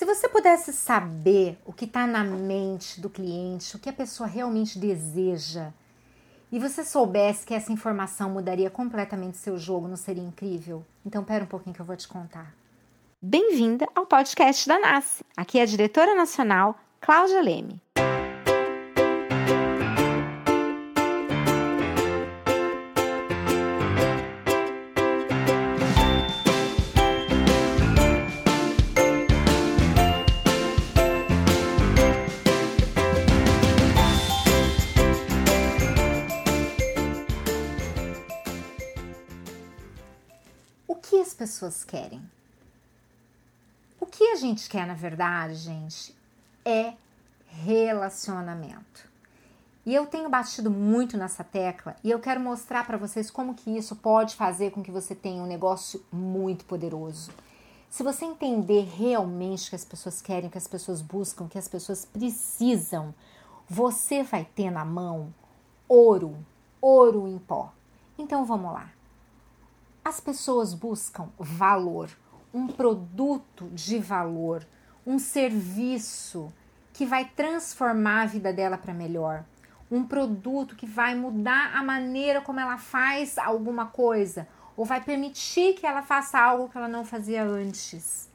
Se 0.00 0.06
você 0.06 0.30
pudesse 0.30 0.72
saber 0.72 1.58
o 1.62 1.74
que 1.74 1.84
está 1.84 2.06
na 2.06 2.24
mente 2.24 2.98
do 3.02 3.10
cliente, 3.10 3.76
o 3.76 3.78
que 3.78 3.90
a 3.90 3.92
pessoa 3.92 4.26
realmente 4.26 4.78
deseja, 4.78 5.74
e 6.50 6.58
você 6.58 6.82
soubesse 6.82 7.44
que 7.44 7.52
essa 7.52 7.70
informação 7.70 8.30
mudaria 8.30 8.70
completamente 8.70 9.36
seu 9.36 9.58
jogo, 9.58 9.86
não 9.88 9.96
seria 9.96 10.22
incrível? 10.22 10.82
Então, 11.04 11.22
pera 11.22 11.44
um 11.44 11.46
pouquinho 11.46 11.74
que 11.74 11.82
eu 11.82 11.84
vou 11.84 11.96
te 11.96 12.08
contar. 12.08 12.54
Bem-vinda 13.20 13.86
ao 13.94 14.06
podcast 14.06 14.66
da 14.66 14.78
NASCE. 14.78 15.22
Aqui 15.36 15.58
é 15.58 15.64
a 15.64 15.66
diretora 15.66 16.14
nacional, 16.14 16.80
Cláudia 16.98 17.42
Leme. 17.42 17.78
Pessoas 41.60 41.84
querem. 41.84 42.22
O 44.00 44.06
que 44.06 44.24
a 44.30 44.36
gente 44.36 44.68
quer, 44.68 44.86
na 44.86 44.94
verdade, 44.94 45.54
gente, 45.56 46.16
é 46.64 46.94
relacionamento. 47.48 49.10
E 49.84 49.94
eu 49.94 50.06
tenho 50.06 50.30
batido 50.30 50.70
muito 50.70 51.18
nessa 51.18 51.44
tecla 51.44 51.96
e 52.02 52.10
eu 52.10 52.18
quero 52.18 52.40
mostrar 52.40 52.86
para 52.86 52.96
vocês 52.96 53.30
como 53.30 53.54
que 53.54 53.76
isso 53.76 53.96
pode 53.96 54.36
fazer 54.36 54.70
com 54.70 54.82
que 54.82 54.90
você 54.90 55.14
tenha 55.14 55.42
um 55.42 55.46
negócio 55.46 56.02
muito 56.10 56.64
poderoso. 56.64 57.30
Se 57.90 58.02
você 58.02 58.24
entender 58.24 58.84
realmente 58.96 59.66
o 59.66 59.70
que 59.70 59.76
as 59.76 59.84
pessoas 59.84 60.22
querem, 60.22 60.48
o 60.48 60.50
que 60.50 60.58
as 60.58 60.68
pessoas 60.68 61.02
buscam, 61.02 61.44
o 61.44 61.48
que 61.48 61.58
as 61.58 61.68
pessoas 61.68 62.04
precisam, 62.04 63.14
você 63.68 64.22
vai 64.22 64.44
ter 64.44 64.70
na 64.70 64.84
mão 64.84 65.34
ouro, 65.88 66.36
ouro 66.80 67.26
em 67.26 67.38
pó. 67.38 67.72
Então 68.16 68.44
vamos 68.44 68.72
lá. 68.72 68.90
As 70.10 70.18
pessoas 70.18 70.74
buscam 70.74 71.28
valor, 71.38 72.10
um 72.52 72.66
produto 72.66 73.70
de 73.72 73.96
valor, 74.00 74.66
um 75.06 75.20
serviço 75.20 76.52
que 76.92 77.06
vai 77.06 77.26
transformar 77.26 78.22
a 78.22 78.26
vida 78.26 78.52
dela 78.52 78.76
para 78.76 78.92
melhor, 78.92 79.44
um 79.88 80.02
produto 80.02 80.74
que 80.74 80.84
vai 80.84 81.14
mudar 81.14 81.76
a 81.76 81.84
maneira 81.84 82.40
como 82.40 82.58
ela 82.58 82.76
faz 82.76 83.38
alguma 83.38 83.86
coisa 83.86 84.48
ou 84.76 84.84
vai 84.84 85.00
permitir 85.00 85.74
que 85.74 85.86
ela 85.86 86.02
faça 86.02 86.40
algo 86.40 86.68
que 86.68 86.76
ela 86.76 86.88
não 86.88 87.04
fazia 87.04 87.44
antes. 87.44 88.28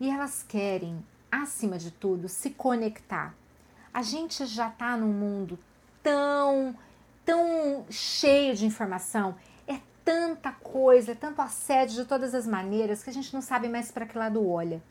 E 0.00 0.08
elas 0.08 0.42
querem, 0.42 1.04
acima 1.30 1.76
de 1.76 1.90
tudo, 1.90 2.30
se 2.30 2.48
conectar. 2.48 3.34
A 3.92 4.00
gente 4.00 4.46
já 4.46 4.68
está 4.68 4.96
num 4.96 5.12
mundo 5.12 5.58
tão, 6.02 6.74
tão 7.26 7.84
cheio 7.90 8.54
de 8.54 8.64
informação 8.64 9.36
tanta 10.04 10.52
coisa, 10.52 11.12
é 11.12 11.14
tanto 11.14 11.40
assédio 11.40 12.02
de 12.02 12.04
todas 12.04 12.34
as 12.34 12.46
maneiras 12.46 13.02
que 13.02 13.10
a 13.10 13.12
gente 13.12 13.32
não 13.32 13.40
sabe 13.40 13.68
mais 13.68 13.90
para 13.90 14.06
que 14.06 14.18
lado 14.18 14.46
olha. 14.46 14.82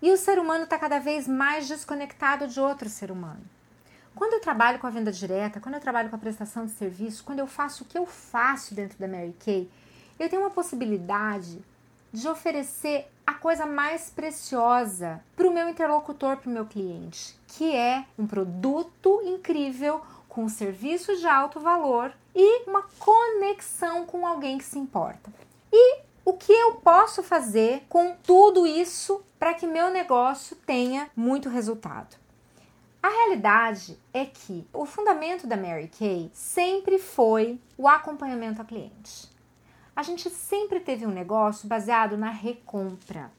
E 0.00 0.10
o 0.12 0.16
ser 0.16 0.38
humano 0.38 0.64
está 0.64 0.78
cada 0.78 1.00
vez 1.00 1.26
mais 1.26 1.66
desconectado 1.66 2.46
de 2.46 2.60
outro 2.60 2.88
ser 2.88 3.10
humano. 3.10 3.42
Quando 4.14 4.34
eu 4.34 4.40
trabalho 4.40 4.78
com 4.78 4.86
a 4.86 4.90
venda 4.90 5.12
direta, 5.12 5.60
quando 5.60 5.74
eu 5.74 5.80
trabalho 5.80 6.08
com 6.08 6.16
a 6.16 6.18
prestação 6.18 6.66
de 6.66 6.72
serviço, 6.72 7.24
quando 7.24 7.40
eu 7.40 7.46
faço 7.46 7.82
o 7.82 7.86
que 7.86 7.98
eu 7.98 8.06
faço 8.06 8.74
dentro 8.74 8.98
da 8.98 9.08
Mary 9.08 9.34
Kay, 9.44 9.68
eu 10.18 10.28
tenho 10.28 10.42
uma 10.42 10.50
possibilidade 10.50 11.60
de 12.12 12.26
oferecer 12.26 13.06
a 13.26 13.34
coisa 13.34 13.66
mais 13.66 14.10
preciosa 14.10 15.20
para 15.36 15.46
o 15.46 15.52
meu 15.52 15.68
interlocutor, 15.68 16.38
para 16.38 16.48
o 16.48 16.52
meu 16.52 16.64
cliente, 16.64 17.38
que 17.46 17.76
é 17.76 18.04
um 18.18 18.26
produto 18.26 19.20
incrível, 19.24 20.00
com 20.38 20.44
um 20.44 20.48
serviço 20.48 21.16
de 21.16 21.26
alto 21.26 21.58
valor 21.58 22.12
e 22.32 22.62
uma 22.62 22.82
conexão 23.00 24.06
com 24.06 24.24
alguém 24.24 24.56
que 24.56 24.64
se 24.64 24.78
importa. 24.78 25.32
E 25.72 25.98
o 26.24 26.32
que 26.34 26.52
eu 26.52 26.74
posso 26.74 27.24
fazer 27.24 27.84
com 27.88 28.14
tudo 28.22 28.64
isso 28.64 29.20
para 29.36 29.52
que 29.52 29.66
meu 29.66 29.90
negócio 29.90 30.54
tenha 30.64 31.10
muito 31.16 31.48
resultado? 31.48 32.14
A 33.02 33.08
realidade 33.08 33.98
é 34.14 34.26
que 34.26 34.64
o 34.72 34.86
fundamento 34.86 35.44
da 35.44 35.56
Mary 35.56 35.90
Kay 35.98 36.30
sempre 36.32 37.00
foi 37.00 37.58
o 37.76 37.88
acompanhamento 37.88 38.60
ao 38.60 38.66
cliente. 38.68 39.28
A 39.96 40.04
gente 40.04 40.30
sempre 40.30 40.78
teve 40.78 41.04
um 41.04 41.10
negócio 41.10 41.66
baseado 41.66 42.16
na 42.16 42.30
recompra. 42.30 43.32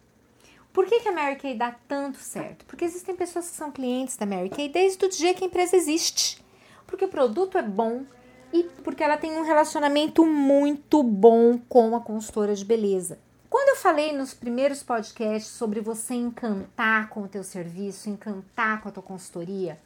Por 0.74 0.86
que, 0.86 1.00
que 1.00 1.08
a 1.08 1.14
Mary 1.14 1.38
Kay 1.38 1.56
dá 1.56 1.74
tanto 1.88 2.18
certo? 2.18 2.66
Porque 2.66 2.84
existem 2.84 3.16
pessoas 3.16 3.50
que 3.50 3.56
são 3.56 3.72
clientes 3.72 4.18
da 4.18 4.26
Mary 4.26 4.50
Kay 4.50 4.68
desde 4.68 5.06
o 5.06 5.09
dia 5.09 5.34
que 5.34 5.46
a 5.46 5.48
empresa 5.48 5.78
existe 5.78 6.49
porque 6.90 7.06
o 7.06 7.10
produto 7.10 7.58
é 7.58 7.62
bom 7.62 8.04
e 8.52 8.64
porque 8.84 9.04
ela 9.04 9.16
tem 9.16 9.38
um 9.38 9.44
relacionamento 9.44 10.26
muito 10.26 11.04
bom 11.04 11.60
com 11.70 11.96
a 11.96 12.02
consultora 12.02 12.56
de 12.56 12.66
beleza. 12.66 13.20
Quando 13.48 13.70
eu 13.70 13.76
falei 13.76 14.12
nos 14.12 14.34
primeiros 14.34 14.82
podcasts 14.82 15.52
sobre 15.52 15.82
você 15.82 16.16
encantar 16.16 17.10
com 17.10 17.22
o 17.22 17.28
teu 17.28 17.44
serviço, 17.44 18.10
encantar 18.10 18.82
com 18.82 18.90
a 18.90 18.92
tua 18.92 19.04
consultoria, 19.04 19.80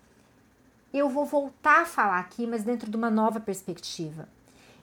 eu 0.93 1.09
vou 1.09 1.25
voltar 1.25 1.81
a 1.81 1.85
falar 1.85 2.19
aqui, 2.19 2.47
mas 2.47 2.63
dentro 2.63 2.89
de 2.89 2.95
uma 2.95 3.09
nova 3.09 3.39
perspectiva. 3.39 4.29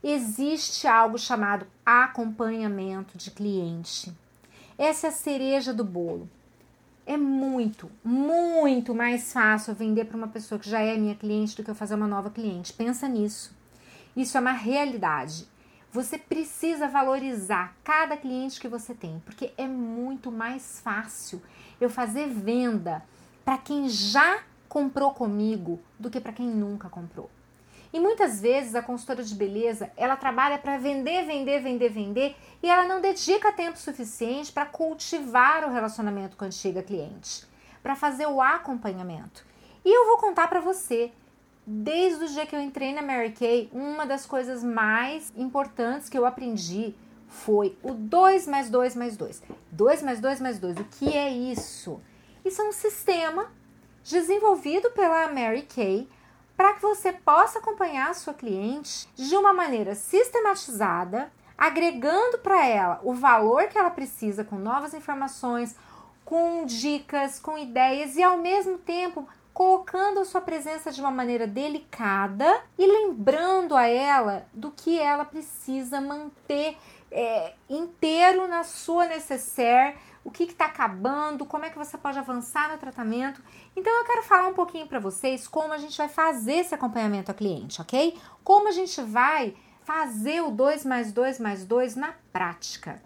Existe 0.02 0.86
algo 0.86 1.18
chamado 1.18 1.66
acompanhamento 1.84 3.16
de 3.16 3.30
cliente. 3.30 4.12
Essa 4.76 5.06
é 5.06 5.10
a 5.10 5.12
cereja 5.12 5.72
do 5.72 5.84
bolo. 5.84 6.28
É 7.06 7.16
muito, 7.16 7.90
muito 8.04 8.94
mais 8.94 9.32
fácil 9.32 9.74
vender 9.74 10.04
para 10.04 10.16
uma 10.16 10.28
pessoa 10.28 10.58
que 10.58 10.68
já 10.68 10.80
é 10.80 10.96
minha 10.96 11.14
cliente 11.14 11.56
do 11.56 11.64
que 11.64 11.70
eu 11.70 11.74
fazer 11.74 11.94
uma 11.94 12.06
nova 12.06 12.30
cliente. 12.30 12.72
Pensa 12.72 13.08
nisso. 13.08 13.56
Isso 14.16 14.36
é 14.36 14.40
uma 14.40 14.52
realidade. 14.52 15.48
Você 15.92 16.16
precisa 16.16 16.86
valorizar 16.86 17.76
cada 17.82 18.16
cliente 18.16 18.60
que 18.60 18.68
você 18.68 18.94
tem, 18.94 19.20
porque 19.24 19.52
é 19.58 19.66
muito 19.66 20.30
mais 20.30 20.80
fácil 20.80 21.42
eu 21.80 21.90
fazer 21.90 22.28
venda 22.28 23.02
para 23.44 23.58
quem 23.58 23.88
já 23.88 24.40
comprou 24.68 25.12
comigo 25.12 25.80
do 25.98 26.08
que 26.08 26.20
para 26.20 26.32
quem 26.32 26.46
nunca 26.46 26.88
comprou. 26.88 27.28
E 27.92 27.98
muitas 27.98 28.40
vezes 28.40 28.74
a 28.74 28.82
consultora 28.82 29.22
de 29.22 29.34
beleza, 29.34 29.90
ela 29.96 30.16
trabalha 30.16 30.58
para 30.58 30.78
vender, 30.78 31.24
vender, 31.24 31.60
vender, 31.60 31.88
vender 31.88 32.36
e 32.62 32.68
ela 32.68 32.84
não 32.84 33.00
dedica 33.00 33.52
tempo 33.52 33.78
suficiente 33.78 34.52
para 34.52 34.66
cultivar 34.66 35.64
o 35.64 35.72
relacionamento 35.72 36.36
com 36.36 36.44
a 36.44 36.46
antiga 36.46 36.82
cliente, 36.82 37.44
para 37.82 37.96
fazer 37.96 38.26
o 38.26 38.40
acompanhamento. 38.40 39.44
E 39.84 39.96
eu 39.96 40.06
vou 40.06 40.18
contar 40.18 40.46
para 40.46 40.60
você, 40.60 41.10
desde 41.66 42.24
o 42.24 42.28
dia 42.28 42.46
que 42.46 42.54
eu 42.54 42.60
entrei 42.60 42.92
na 42.92 43.02
Mary 43.02 43.32
Kay, 43.32 43.70
uma 43.72 44.06
das 44.06 44.24
coisas 44.24 44.62
mais 44.62 45.32
importantes 45.36 46.08
que 46.08 46.16
eu 46.16 46.26
aprendi 46.26 46.94
foi 47.26 47.76
o 47.82 47.92
2 47.92 48.46
mais 48.46 48.70
2 48.70 48.94
mais 48.94 49.16
2. 49.16 49.42
2 49.72 50.02
mais 50.02 50.20
2 50.20 50.40
mais 50.40 50.58
2. 50.58 50.78
O 50.78 50.84
que 50.84 51.16
é 51.16 51.30
isso? 51.30 52.00
Isso 52.44 52.60
é 52.60 52.64
um 52.64 52.72
sistema 52.72 53.50
desenvolvido 54.02 54.90
pela 54.90 55.28
Mary 55.28 55.62
Kay 55.62 56.08
para 56.60 56.74
que 56.74 56.82
você 56.82 57.10
possa 57.10 57.58
acompanhar 57.58 58.10
a 58.10 58.14
sua 58.14 58.34
cliente 58.34 59.08
de 59.16 59.34
uma 59.34 59.50
maneira 59.50 59.94
sistematizada, 59.94 61.32
agregando 61.56 62.36
para 62.36 62.66
ela 62.66 63.00
o 63.02 63.14
valor 63.14 63.68
que 63.68 63.78
ela 63.78 63.88
precisa 63.88 64.44
com 64.44 64.56
novas 64.56 64.92
informações, 64.92 65.74
com 66.22 66.66
dicas, 66.66 67.40
com 67.40 67.56
ideias 67.56 68.14
e 68.14 68.22
ao 68.22 68.36
mesmo 68.36 68.76
tempo 68.76 69.26
colocando 69.54 70.20
a 70.20 70.24
sua 70.26 70.42
presença 70.42 70.92
de 70.92 71.00
uma 71.00 71.10
maneira 71.10 71.46
delicada 71.46 72.62
e 72.78 72.86
lembrando 72.86 73.74
a 73.74 73.86
ela 73.86 74.46
do 74.52 74.70
que 74.70 74.98
ela 74.98 75.24
precisa 75.24 75.98
manter 75.98 76.76
é, 77.10 77.54
inteiro 77.70 78.46
na 78.46 78.64
sua 78.64 79.06
necessaire 79.06 79.96
o 80.24 80.30
que 80.30 80.44
está 80.44 80.66
acabando, 80.66 81.46
como 81.46 81.64
é 81.64 81.70
que 81.70 81.78
você 81.78 81.96
pode 81.96 82.18
avançar 82.18 82.70
no 82.70 82.78
tratamento. 82.78 83.42
Então 83.74 83.92
eu 83.92 84.04
quero 84.04 84.22
falar 84.22 84.48
um 84.48 84.54
pouquinho 84.54 84.86
para 84.86 84.98
vocês 84.98 85.48
como 85.48 85.72
a 85.72 85.78
gente 85.78 85.96
vai 85.96 86.08
fazer 86.08 86.54
esse 86.54 86.74
acompanhamento 86.74 87.30
ao 87.30 87.36
cliente, 87.36 87.80
ok? 87.80 88.18
Como 88.44 88.68
a 88.68 88.72
gente 88.72 89.00
vai 89.02 89.54
fazer 89.82 90.42
o 90.42 90.50
2 90.50 90.84
mais 90.84 91.12
2 91.12 91.40
mais 91.40 91.64
2 91.64 91.96
na 91.96 92.14
prática. 92.32 93.02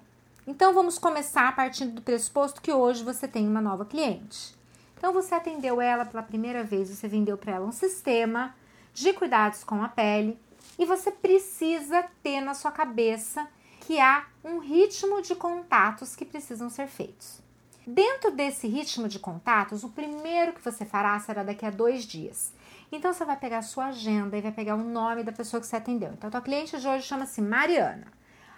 Então 0.46 0.75
vamos 0.75 0.99
começar 0.99 1.55
partindo 1.56 1.94
do 1.94 2.02
pressuposto 2.02 2.61
que 2.61 2.72
hoje 2.72 3.02
você 3.02 3.26
tem 3.26 3.49
uma 3.49 3.60
nova 3.60 3.84
cliente. 3.84 4.55
Então 4.96 5.12
você 5.12 5.34
atendeu 5.34 5.81
ela 5.81 6.05
pela 6.05 6.22
primeira 6.22 6.62
vez, 6.62 6.90
você 6.90 7.08
vendeu 7.08 7.38
para 7.38 7.52
ela 7.55 7.67
um 7.67 7.72
sistema 7.72 8.55
de 8.93 9.12
cuidados 9.12 9.64
com 9.64 9.82
a 9.82 9.88
pele 9.88 10.38
e 10.78 10.84
você 10.84 11.10
precisa 11.10 12.05
ter 12.22 12.40
na 12.40 12.55
sua 12.55 12.70
cabeça 12.70 13.46
que 13.86 14.00
há 14.00 14.25
um 14.42 14.58
ritmo 14.58 15.20
de 15.20 15.34
contatos 15.34 16.16
que 16.16 16.25
precisam 16.25 16.70
ser 16.70 16.86
feitos. 16.86 17.42
Dentro 17.86 18.31
desse 18.31 18.66
ritmo 18.66 19.08
de 19.08 19.19
contatos, 19.19 19.84
o 19.84 19.90
primeiro 19.90 20.54
que 20.54 20.64
você 20.64 20.86
fará 20.86 21.19
será 21.20 21.42
daqui 21.42 21.66
a 21.66 21.70
dois 21.70 22.04
dias. 22.06 22.54
Então 22.90 23.12
você 23.12 23.26
vai 23.26 23.36
pegar 23.36 23.58
a 23.58 23.62
sua 23.62 23.86
agenda 23.86 24.38
e 24.38 24.40
vai 24.40 24.52
pegar 24.52 24.75
o 24.75 24.82
nome 24.82 25.22
da 25.22 25.32
pessoa 25.32 25.60
que 25.60 25.66
você 25.66 25.76
atendeu. 25.76 26.12
Então, 26.12 26.28
a 26.28 26.31
tua 26.31 26.40
cliente 26.40 26.81
de 26.81 26.88
hoje 26.88 27.06
chama-se 27.06 27.42
Mariana. 27.42 28.06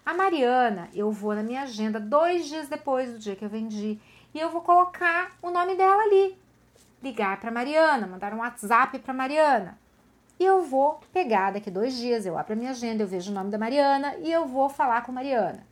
A 0.05 0.15
Mariana, 0.15 0.89
eu 0.95 1.11
vou 1.11 1.35
na 1.35 1.43
minha 1.43 1.63
agenda 1.63 1.99
dois 1.99 2.47
dias 2.47 2.69
depois 2.69 3.11
do 3.11 3.19
dia 3.19 3.35
que 3.35 3.45
eu 3.45 3.49
vendi 3.49 3.99
e 4.33 4.39
eu 4.39 4.51
vou 4.51 4.61
colocar 4.61 5.37
o 5.43 5.51
nome 5.51 5.75
dela 5.75 6.03
ali. 6.05 6.39
Ligar 7.03 7.41
para 7.41 7.51
Mariana, 7.51 8.07
mandar 8.07 8.33
um 8.33 8.39
WhatsApp 8.39 8.97
para 9.01 9.13
Mariana. 9.13 9.77
E 10.39 10.45
eu 10.45 10.63
vou 10.63 11.01
pegar 11.13 11.53
daqui 11.53 11.71
dois 11.71 11.97
dias, 11.97 12.27
eu 12.27 12.37
abro 12.37 12.53
a 12.53 12.57
minha 12.57 12.71
agenda, 12.71 13.03
eu 13.03 13.09
vejo 13.09 13.31
o 13.31 13.35
nome 13.35 13.51
da 13.51 13.57
Mariana 13.57 14.15
e 14.19 14.31
eu 14.31 14.47
vou 14.47 14.69
falar 14.69 15.03
com 15.03 15.13
Mariana. 15.13 15.67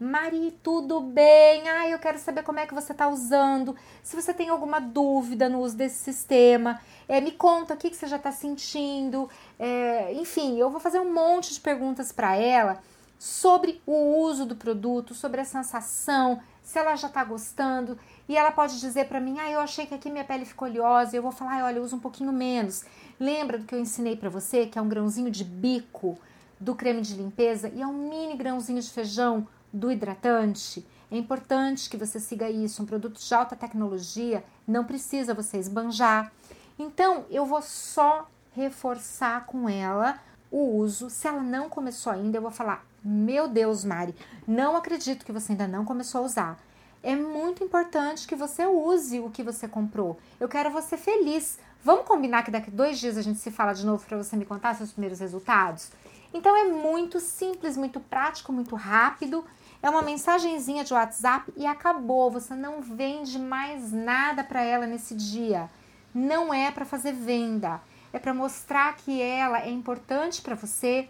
Mari, 0.00 0.58
tudo 0.62 0.98
bem? 0.98 1.68
Ah, 1.68 1.86
eu 1.86 1.98
quero 1.98 2.18
saber 2.18 2.42
como 2.42 2.58
é 2.58 2.66
que 2.66 2.72
você 2.72 2.92
está 2.92 3.06
usando. 3.06 3.76
Se 4.02 4.16
você 4.16 4.32
tem 4.32 4.48
alguma 4.48 4.80
dúvida 4.80 5.46
no 5.46 5.60
uso 5.60 5.76
desse 5.76 5.96
sistema, 5.96 6.80
é, 7.06 7.20
me 7.20 7.32
conta 7.32 7.74
o 7.74 7.76
que, 7.76 7.90
que 7.90 7.96
você 7.96 8.06
já 8.06 8.16
está 8.16 8.32
sentindo. 8.32 9.28
É, 9.58 10.14
enfim, 10.14 10.58
eu 10.58 10.70
vou 10.70 10.80
fazer 10.80 10.98
um 10.98 11.12
monte 11.12 11.52
de 11.52 11.60
perguntas 11.60 12.12
para 12.12 12.34
ela 12.34 12.80
sobre 13.18 13.82
o 13.86 14.22
uso 14.22 14.46
do 14.46 14.56
produto, 14.56 15.14
sobre 15.14 15.42
a 15.42 15.44
sensação, 15.44 16.40
se 16.70 16.78
ela 16.78 16.94
já 16.94 17.08
está 17.08 17.24
gostando. 17.24 17.98
E 18.28 18.36
ela 18.36 18.52
pode 18.52 18.78
dizer 18.78 19.08
para 19.08 19.20
mim: 19.20 19.38
Ah, 19.40 19.50
eu 19.50 19.58
achei 19.58 19.86
que 19.86 19.94
aqui 19.94 20.08
minha 20.08 20.24
pele 20.24 20.44
ficou 20.44 20.68
oleosa. 20.68 21.16
Eu 21.16 21.22
vou 21.22 21.32
falar: 21.32 21.60
ah, 21.60 21.64
Olha, 21.66 21.78
eu 21.78 21.82
uso 21.82 21.96
um 21.96 22.00
pouquinho 22.00 22.32
menos. 22.32 22.84
Lembra 23.18 23.58
do 23.58 23.64
que 23.64 23.74
eu 23.74 23.80
ensinei 23.80 24.16
para 24.16 24.30
você, 24.30 24.66
que 24.66 24.78
é 24.78 24.82
um 24.82 24.88
grãozinho 24.88 25.30
de 25.30 25.42
bico 25.42 26.16
do 26.60 26.74
creme 26.74 27.00
de 27.00 27.14
limpeza 27.14 27.68
e 27.74 27.82
é 27.82 27.86
um 27.86 28.08
mini 28.08 28.36
grãozinho 28.36 28.80
de 28.80 28.88
feijão 28.88 29.48
do 29.72 29.90
hidratante. 29.90 30.86
É 31.10 31.16
importante 31.16 31.90
que 31.90 31.96
você 31.96 32.20
siga 32.20 32.48
isso. 32.48 32.82
Um 32.82 32.86
produto 32.86 33.18
de 33.18 33.34
alta 33.34 33.56
tecnologia 33.56 34.44
não 34.66 34.84
precisa 34.84 35.34
você 35.34 35.58
esbanjar. 35.58 36.30
Então, 36.78 37.24
eu 37.30 37.44
vou 37.44 37.62
só 37.62 38.28
reforçar 38.54 39.44
com 39.46 39.68
ela 39.68 40.20
o 40.52 40.76
uso. 40.76 41.10
Se 41.10 41.26
ela 41.26 41.42
não 41.42 41.68
começou 41.68 42.12
ainda, 42.12 42.38
eu 42.38 42.42
vou 42.42 42.50
falar: 42.52 42.86
Meu 43.02 43.48
Deus, 43.48 43.84
Mari, 43.84 44.14
não 44.46 44.76
acredito 44.76 45.24
que 45.24 45.32
você 45.32 45.52
ainda 45.52 45.66
não 45.66 45.84
começou 45.84 46.20
a 46.20 46.24
usar. 46.24 46.58
É 47.02 47.16
muito 47.16 47.64
importante 47.64 48.26
que 48.26 48.36
você 48.36 48.66
use 48.66 49.20
o 49.20 49.30
que 49.30 49.42
você 49.42 49.66
comprou. 49.66 50.18
Eu 50.38 50.48
quero 50.48 50.70
você 50.70 50.96
feliz. 50.96 51.58
Vamos 51.82 52.04
combinar 52.04 52.42
que 52.42 52.50
daqui 52.50 52.70
dois 52.70 52.98
dias 52.98 53.16
a 53.16 53.22
gente 53.22 53.38
se 53.38 53.50
fala 53.50 53.72
de 53.72 53.86
novo 53.86 54.04
para 54.06 54.18
você 54.18 54.36
me 54.36 54.44
contar 54.44 54.74
seus 54.74 54.92
primeiros 54.92 55.18
resultados? 55.18 55.90
Então 56.32 56.54
é 56.54 56.64
muito 56.64 57.18
simples, 57.18 57.76
muito 57.76 57.98
prático, 58.00 58.52
muito 58.52 58.76
rápido 58.76 59.44
é 59.82 59.88
uma 59.88 60.02
mensagenzinha 60.02 60.84
de 60.84 60.92
WhatsApp 60.92 61.52
e 61.56 61.66
acabou. 61.66 62.30
Você 62.30 62.54
não 62.54 62.82
vende 62.82 63.38
mais 63.38 63.92
nada 63.92 64.44
para 64.44 64.62
ela 64.62 64.86
nesse 64.86 65.14
dia. 65.14 65.70
Não 66.14 66.52
é 66.52 66.70
para 66.70 66.84
fazer 66.84 67.12
venda. 67.12 67.80
É 68.12 68.18
para 68.18 68.34
mostrar 68.34 68.94
que 68.96 69.22
ela 69.22 69.62
é 69.62 69.70
importante 69.70 70.42
para 70.42 70.54
você, 70.54 71.08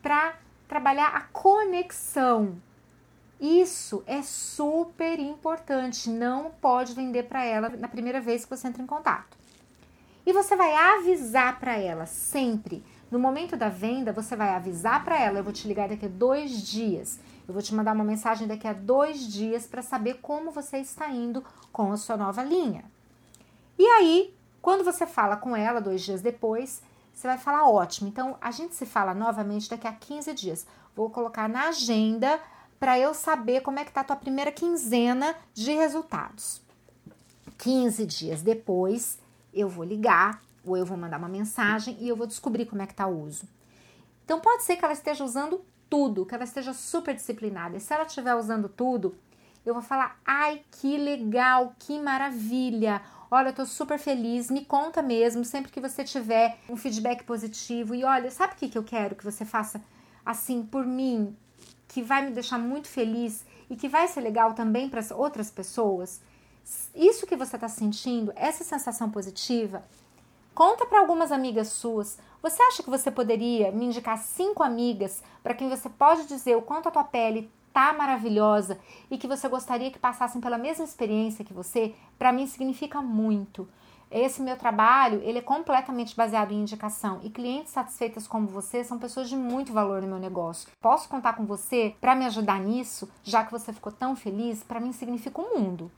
para 0.00 0.34
trabalhar 0.68 1.08
a 1.08 1.20
conexão. 1.20 2.56
Isso 3.40 4.02
é 4.06 4.22
super 4.22 5.18
importante. 5.18 6.08
Não 6.08 6.50
pode 6.50 6.94
vender 6.94 7.24
para 7.24 7.44
ela 7.44 7.68
na 7.68 7.88
primeira 7.88 8.20
vez 8.20 8.44
que 8.44 8.56
você 8.56 8.68
entra 8.68 8.82
em 8.82 8.86
contato. 8.86 9.36
E 10.26 10.32
você 10.32 10.56
vai 10.56 10.74
avisar 10.74 11.58
para 11.60 11.76
ela 11.76 12.06
sempre. 12.06 12.82
No 13.10 13.18
momento 13.18 13.56
da 13.56 13.68
venda, 13.68 14.12
você 14.12 14.34
vai 14.34 14.50
avisar 14.50 15.04
para 15.04 15.20
ela: 15.20 15.38
eu 15.38 15.44
vou 15.44 15.52
te 15.52 15.68
ligar 15.68 15.88
daqui 15.88 16.06
a 16.06 16.08
dois 16.08 16.62
dias. 16.62 17.20
Eu 17.46 17.52
vou 17.52 17.62
te 17.62 17.74
mandar 17.74 17.92
uma 17.92 18.04
mensagem 18.04 18.48
daqui 18.48 18.66
a 18.66 18.72
dois 18.72 19.30
dias 19.30 19.66
para 19.66 19.82
saber 19.82 20.14
como 20.22 20.50
você 20.50 20.78
está 20.78 21.10
indo 21.10 21.44
com 21.70 21.92
a 21.92 21.96
sua 21.96 22.16
nova 22.16 22.42
linha. 22.42 22.84
E 23.78 23.84
aí, 23.84 24.34
quando 24.62 24.82
você 24.82 25.06
fala 25.06 25.36
com 25.36 25.54
ela 25.54 25.80
dois 25.80 26.00
dias 26.02 26.22
depois, 26.22 26.82
você 27.14 27.28
vai 27.28 27.38
falar 27.38 27.68
ótimo. 27.68 28.08
Então, 28.08 28.36
a 28.40 28.50
gente 28.50 28.74
se 28.74 28.84
fala 28.84 29.14
novamente 29.14 29.70
daqui 29.70 29.86
a 29.86 29.92
15 29.92 30.34
dias. 30.34 30.66
Vou 30.94 31.08
colocar 31.10 31.48
na 31.48 31.68
agenda 31.68 32.40
para 32.78 32.98
eu 32.98 33.14
saber 33.14 33.62
como 33.62 33.78
é 33.78 33.84
que 33.84 33.92
tá 33.92 34.00
a 34.00 34.04
tua 34.04 34.16
primeira 34.16 34.52
quinzena 34.52 35.34
de 35.54 35.72
resultados. 35.72 36.60
15 37.58 38.04
dias 38.04 38.42
depois, 38.42 39.18
eu 39.52 39.68
vou 39.68 39.84
ligar 39.84 40.42
ou 40.66 40.76
eu 40.76 40.84
vou 40.84 40.96
mandar 40.96 41.18
uma 41.18 41.28
mensagem 41.28 41.96
e 42.00 42.08
eu 42.08 42.16
vou 42.16 42.26
descobrir 42.26 42.66
como 42.66 42.82
é 42.82 42.86
que 42.86 42.94
tá 42.94 43.06
o 43.06 43.22
uso. 43.22 43.48
Então 44.24 44.40
pode 44.40 44.64
ser 44.64 44.76
que 44.76 44.84
ela 44.84 44.94
esteja 44.94 45.24
usando 45.24 45.64
tudo, 45.88 46.26
que 46.26 46.34
ela 46.34 46.44
esteja 46.44 46.72
super 46.72 47.14
disciplinada. 47.14 47.76
E 47.76 47.80
se 47.80 47.92
ela 47.92 48.04
estiver 48.04 48.34
usando 48.34 48.68
tudo, 48.68 49.16
eu 49.64 49.74
vou 49.74 49.82
falar: 49.82 50.18
ai, 50.24 50.62
que 50.70 50.96
legal, 50.96 51.74
que 51.78 51.98
maravilha. 51.98 53.00
Olha, 53.36 53.48
eu 53.48 53.52
tô 53.52 53.66
super 53.66 53.98
feliz, 53.98 54.48
me 54.48 54.64
conta 54.64 55.02
mesmo, 55.02 55.44
sempre 55.44 55.72
que 55.72 55.80
você 55.80 56.04
tiver 56.04 56.56
um 56.70 56.76
feedback 56.76 57.24
positivo. 57.24 57.92
E 57.92 58.04
olha, 58.04 58.30
sabe 58.30 58.52
o 58.52 58.56
que, 58.56 58.68
que 58.68 58.78
eu 58.78 58.84
quero 58.84 59.16
que 59.16 59.24
você 59.24 59.44
faça 59.44 59.82
assim 60.24 60.64
por 60.64 60.86
mim, 60.86 61.36
que 61.88 62.00
vai 62.00 62.24
me 62.24 62.30
deixar 62.30 62.58
muito 62.58 62.86
feliz 62.86 63.44
e 63.68 63.74
que 63.74 63.88
vai 63.88 64.06
ser 64.06 64.20
legal 64.20 64.54
também 64.54 64.88
para 64.88 65.00
outras 65.16 65.50
pessoas? 65.50 66.20
Isso 66.94 67.26
que 67.26 67.34
você 67.34 67.56
está 67.56 67.68
sentindo, 67.68 68.32
essa 68.36 68.62
sensação 68.62 69.10
positiva, 69.10 69.82
conta 70.54 70.86
para 70.86 71.00
algumas 71.00 71.32
amigas 71.32 71.70
suas, 71.70 72.16
você 72.40 72.62
acha 72.62 72.84
que 72.84 72.90
você 72.90 73.10
poderia 73.10 73.72
me 73.72 73.86
indicar 73.86 74.16
cinco 74.16 74.62
amigas 74.62 75.24
para 75.42 75.54
quem 75.54 75.68
você 75.68 75.90
pode 75.90 76.28
dizer 76.28 76.56
o 76.56 76.62
quanto 76.62 76.88
a 76.88 76.92
tua 76.92 77.02
pele 77.02 77.50
tá 77.74 77.92
maravilhosa 77.92 78.78
e 79.10 79.18
que 79.18 79.26
você 79.26 79.48
gostaria 79.48 79.90
que 79.90 79.98
passassem 79.98 80.40
pela 80.40 80.56
mesma 80.56 80.84
experiência 80.84 81.44
que 81.44 81.52
você? 81.52 81.92
Para 82.16 82.32
mim 82.32 82.46
significa 82.46 83.02
muito. 83.02 83.68
Esse 84.08 84.40
meu 84.40 84.56
trabalho, 84.56 85.20
ele 85.24 85.38
é 85.38 85.42
completamente 85.42 86.14
baseado 86.14 86.52
em 86.52 86.60
indicação 86.60 87.18
e 87.24 87.28
clientes 87.28 87.72
satisfeitas 87.72 88.28
como 88.28 88.46
você 88.46 88.84
são 88.84 88.96
pessoas 88.96 89.28
de 89.28 89.34
muito 89.34 89.72
valor 89.72 90.00
no 90.00 90.06
meu 90.06 90.20
negócio. 90.20 90.68
Posso 90.80 91.08
contar 91.08 91.32
com 91.32 91.44
você 91.44 91.96
para 92.00 92.14
me 92.14 92.24
ajudar 92.26 92.60
nisso, 92.60 93.10
já 93.24 93.44
que 93.44 93.50
você 93.50 93.72
ficou 93.72 93.90
tão 93.90 94.14
feliz? 94.14 94.62
Para 94.62 94.78
mim 94.78 94.92
significa 94.92 95.40
o 95.40 95.44
um 95.44 95.58
mundo. 95.58 95.90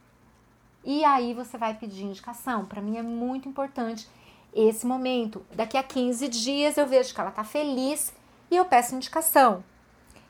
E 0.83 1.05
aí 1.05 1.35
você 1.35 1.59
vai 1.59 1.75
pedir 1.75 2.05
indicação. 2.05 2.65
Para 2.65 2.81
mim 2.81 2.97
é 2.97 3.03
muito 3.03 3.47
importante 3.47 4.09
esse 4.51 4.87
momento. 4.87 5.45
Daqui 5.53 5.77
a 5.77 5.83
15 5.83 6.27
dias 6.27 6.75
eu 6.75 6.87
vejo 6.87 7.13
que 7.13 7.21
ela 7.21 7.29
está 7.29 7.43
feliz 7.43 8.11
e 8.49 8.55
eu 8.55 8.65
peço 8.65 8.95
indicação. 8.95 9.63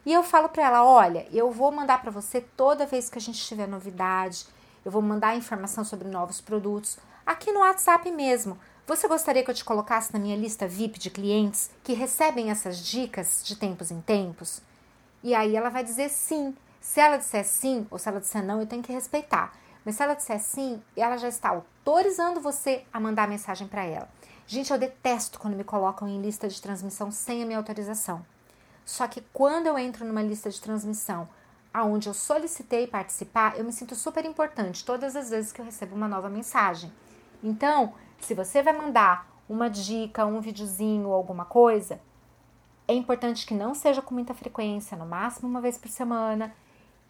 E 0.08 0.14
eu 0.14 0.24
falo 0.24 0.48
para 0.48 0.64
ela: 0.64 0.86
olha, 0.86 1.28
eu 1.34 1.52
vou 1.52 1.70
mandar 1.70 2.02
para 2.02 2.10
você 2.10 2.40
toda 2.40 2.86
vez 2.86 3.10
que 3.10 3.18
a 3.18 3.22
gente 3.22 3.46
tiver 3.46 3.68
novidade, 3.68 4.46
eu 4.86 4.90
vou 4.90 5.02
mandar 5.02 5.36
informação 5.36 5.84
sobre 5.84 6.08
novos 6.08 6.40
produtos 6.40 6.98
aqui 7.26 7.52
no 7.52 7.60
WhatsApp 7.60 8.10
mesmo. 8.10 8.58
Você 8.88 9.06
gostaria 9.06 9.44
que 9.44 9.52
eu 9.52 9.54
te 9.54 9.66
colocasse 9.66 10.14
na 10.14 10.20
minha 10.20 10.38
lista 10.38 10.66
VIP 10.66 10.98
de 10.98 11.10
clientes 11.10 11.70
que 11.84 11.92
recebem 11.92 12.50
essas 12.50 12.78
dicas 12.78 13.42
de 13.44 13.58
tempos 13.58 13.92
em 13.92 14.00
tempos? 14.00 14.62
E 15.22 15.36
aí 15.36 15.58
ela 15.58 15.70
vai 15.70 15.84
dizer 15.84 16.08
sim. 16.08 16.56
Se 16.80 17.02
ela 17.02 17.18
disser 17.18 17.44
sim 17.44 17.86
ou 17.92 18.00
se 18.00 18.08
ela 18.08 18.22
disser 18.22 18.46
não, 18.46 18.62
eu 18.62 18.66
tenho 18.66 18.82
que 18.82 18.94
respeitar. 18.94 19.52
Mas 19.84 19.96
se 19.96 20.04
ela 20.04 20.14
disser 20.14 20.40
sim, 20.40 20.82
ela 20.96 21.18
já 21.18 21.28
está 21.28 21.50
autorizando 21.50 22.40
você 22.40 22.86
a 22.94 23.00
mandar 23.02 23.28
mensagem 23.28 23.68
para 23.68 23.84
ela. 23.84 24.08
Gente, 24.48 24.72
eu 24.72 24.80
detesto 24.80 25.38
quando 25.38 25.58
me 25.58 25.66
colocam 25.66 26.08
em 26.08 26.22
lista 26.22 26.48
de 26.48 26.62
transmissão 26.62 27.12
sem 27.12 27.44
a 27.44 27.46
minha 27.46 27.58
autorização. 27.58 28.26
Só 28.88 29.06
que 29.06 29.20
quando 29.34 29.68
eu 29.68 29.78
entro 29.78 30.06
numa 30.06 30.22
lista 30.22 30.50
de 30.50 30.62
transmissão 30.62 31.28
aonde 31.74 32.08
eu 32.08 32.14
solicitei 32.14 32.88
participar, 32.88 33.58
eu 33.58 33.66
me 33.66 33.74
sinto 33.74 33.94
super 33.96 34.24
importante 34.24 34.86
todas 34.86 35.14
as 35.14 35.30
vezes 35.30 35.52
que 35.52 35.60
eu 35.60 35.66
recebo 35.66 35.94
uma 35.94 36.08
nova 36.08 36.30
mensagem. 36.30 36.90
Então, 37.44 37.94
se 38.22 38.34
você 38.34 38.64
vai 38.64 38.72
mandar 38.72 39.28
uma 39.50 39.70
dica, 39.70 40.26
um 40.26 40.40
videozinho 40.40 41.12
alguma 41.12 41.44
coisa, 41.44 42.00
é 42.88 42.94
importante 42.94 43.46
que 43.46 43.54
não 43.54 43.76
seja 43.76 44.02
com 44.02 44.14
muita 44.14 44.34
frequência, 44.34 44.96
no 44.96 45.06
máximo 45.06 45.50
uma 45.50 45.60
vez 45.60 45.78
por 45.78 45.90
semana, 45.90 46.56